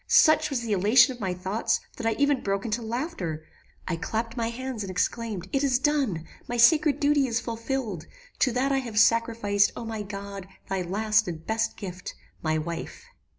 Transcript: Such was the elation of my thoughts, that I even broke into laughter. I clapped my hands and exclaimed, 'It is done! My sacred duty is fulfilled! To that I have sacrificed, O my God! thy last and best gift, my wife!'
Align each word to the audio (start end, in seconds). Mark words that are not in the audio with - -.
Such 0.07 0.49
was 0.49 0.61
the 0.61 0.71
elation 0.71 1.13
of 1.13 1.19
my 1.19 1.35
thoughts, 1.35 1.79
that 1.97 2.07
I 2.07 2.13
even 2.17 2.41
broke 2.41 2.65
into 2.65 2.81
laughter. 2.81 3.45
I 3.87 3.97
clapped 3.97 4.35
my 4.35 4.49
hands 4.49 4.81
and 4.83 4.89
exclaimed, 4.89 5.47
'It 5.53 5.63
is 5.63 5.77
done! 5.77 6.25
My 6.47 6.57
sacred 6.57 6.99
duty 6.99 7.27
is 7.27 7.39
fulfilled! 7.39 8.07
To 8.39 8.51
that 8.51 8.71
I 8.71 8.79
have 8.79 8.99
sacrificed, 8.99 9.73
O 9.75 9.85
my 9.85 10.01
God! 10.01 10.47
thy 10.69 10.81
last 10.81 11.27
and 11.27 11.45
best 11.45 11.77
gift, 11.77 12.15
my 12.41 12.57
wife!' 12.57 13.03